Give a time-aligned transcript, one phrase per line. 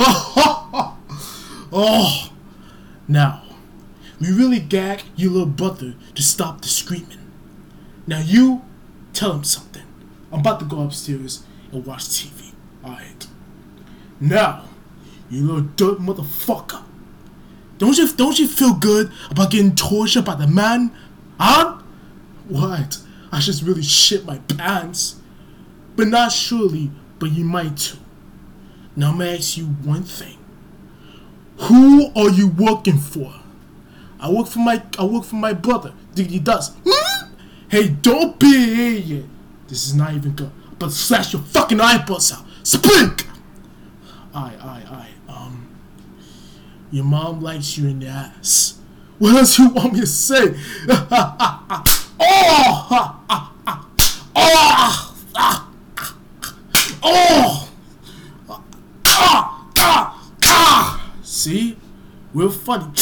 [1.72, 2.30] oh,
[3.08, 3.42] now
[4.20, 7.18] we really gag your little brother to stop the screaming.
[8.06, 8.62] Now you
[9.12, 9.82] tell him something.
[10.32, 11.42] I'm about to go upstairs
[11.72, 12.52] and watch TV.
[12.84, 13.26] Alright.
[14.20, 14.66] Now,
[15.30, 16.84] you little dirt motherfucker.
[17.78, 20.92] Don't you don't you feel good about getting tortured by the man?
[21.40, 21.80] Huh?
[22.48, 22.98] What?
[23.32, 25.16] I just really shit my pants.
[25.96, 27.98] But not surely, but you might too.
[28.98, 30.36] Now I'm gonna ask you one thing.
[31.58, 33.32] Who are you working for?
[34.18, 35.94] I work for my I work for my brother.
[36.16, 36.74] Diggity does.
[36.84, 37.32] Hmm?
[37.68, 39.26] Hey, don't be idiot.
[39.68, 40.50] This is not even good.
[40.80, 42.44] But slash your fucking eyeballs out.
[42.64, 43.28] Speak!
[44.34, 45.10] Aye, aye, aye.
[45.28, 45.68] Um,
[46.90, 48.74] your mom likes you in the ass.
[49.18, 50.56] What else you want me to say?
[52.20, 53.14] Oh!
[54.40, 55.07] Oh!
[61.38, 61.76] See?
[62.34, 62.92] We're funny.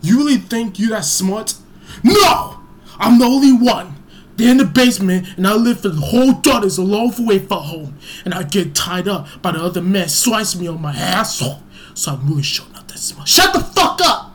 [0.00, 1.54] You really think you that smart?
[2.02, 2.60] No!
[2.98, 3.96] I'm the only one.
[4.36, 7.62] They're in the basement, and I live for the whole daughters a long way from
[7.64, 7.98] home.
[8.24, 11.62] And I get tied up by the other man slice me on my asshole.
[11.92, 13.28] So I'm really sure not that smart.
[13.28, 14.34] Shut the fuck up!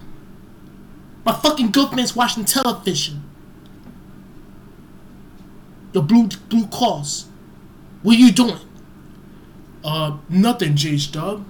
[1.25, 3.23] My fucking girlfriend's watching television.
[5.93, 7.25] Your blue blue calls.
[8.03, 8.59] What are you doing?
[9.83, 11.43] Uh, nothing, JH Dub.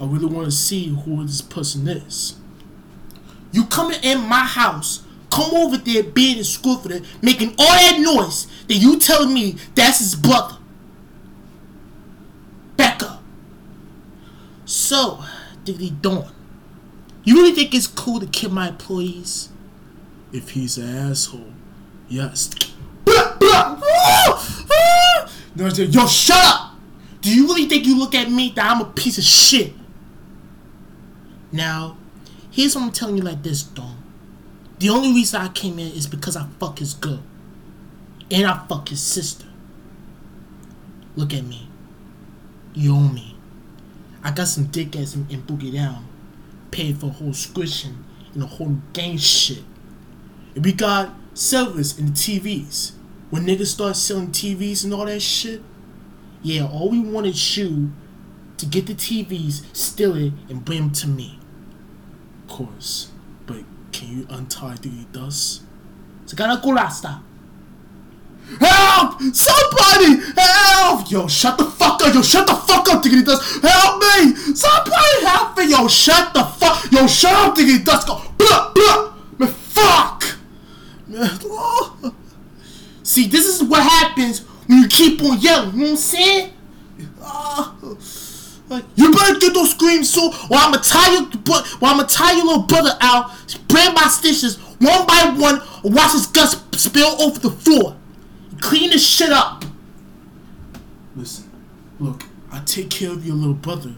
[0.00, 2.36] I really want to see who this person is.
[3.52, 8.80] You coming in my house, come over there being a making all that noise, then
[8.80, 10.56] you telling me that's his brother.
[12.76, 13.22] Back up.
[14.64, 15.24] So,
[15.64, 16.30] Diggity Dawn,
[17.24, 19.48] you really think it's cool to kill my employees?
[20.32, 21.52] If he's an asshole,
[22.08, 22.50] yes.
[25.56, 26.74] No, I said, Yo, shut up!
[27.20, 29.72] Do you really think you look at me that I'm a piece of shit?
[31.50, 31.96] Now,
[32.50, 34.02] Here's what I'm telling you like this, Dawn.
[34.78, 37.22] The only reason I came in is because I fuck his girl.
[38.30, 39.46] And I fuck his sister.
[41.16, 41.68] Look at me.
[42.74, 43.36] You owe me.
[44.22, 46.06] I got some dick ass and, and boogie down.
[46.70, 48.04] Paid for whole squishing
[48.34, 49.62] and a whole gang shit.
[50.54, 52.92] And we got servers in the TVs.
[53.30, 55.62] When niggas start selling TVs and all that shit,
[56.42, 57.92] yeah, all we wanted you
[58.58, 61.38] to get the TVs, steal it, and bring them to me
[62.44, 63.10] Of course.
[63.46, 65.62] But can you untie the dust?
[66.26, 67.22] Segala kulasta.
[68.60, 69.20] Help!
[69.32, 70.24] Somebody!
[70.36, 71.10] Help!
[71.10, 72.14] Yo, shut the fuck up!
[72.14, 73.62] Yo, shut the fuck up, Diggity Dust!
[73.62, 74.34] Help me!
[74.54, 75.70] Somebody help me!
[75.70, 76.90] Yo, shut the fuck!
[76.90, 78.06] Yo, shut up, Diggity Dust!
[78.06, 78.22] Go!
[78.38, 79.12] Blah, blah!
[79.38, 80.24] Man, fuck!
[81.06, 81.38] Man,
[83.02, 86.52] See, this is what happens when you keep on yelling, you know what I'm saying?
[87.22, 87.72] Uh,
[88.68, 92.46] like, you better get those screams soon, or I'ma tie your, or I'ma tie your
[92.46, 97.38] little brother out, spread my stitches one by one, or watch his guts spill over
[97.38, 97.96] the floor.
[98.60, 99.64] Clean this shit up.
[101.16, 101.50] Listen,
[101.98, 103.94] look, I take care of your little brother,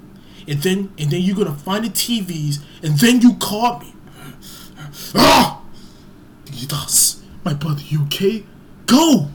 [0.46, 3.94] and then and then you're gonna find the TVs, and then you call me.
[5.14, 5.62] Ah,
[6.44, 8.44] Digitas, my brother, you okay?
[8.86, 9.30] Go,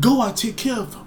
[0.00, 0.20] go.
[0.20, 1.01] I take care of him.